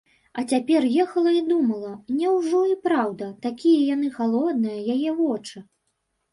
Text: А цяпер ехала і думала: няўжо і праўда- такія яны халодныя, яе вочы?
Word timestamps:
А 0.41 0.43
цяпер 0.51 0.87
ехала 1.03 1.33
і 1.39 1.43
думала: 1.51 1.91
няўжо 2.21 2.63
і 2.71 2.75
праўда- 2.89 3.29
такія 3.47 3.79
яны 3.95 4.13
халодныя, 4.19 4.91
яе 4.99 5.19
вочы? 5.23 5.57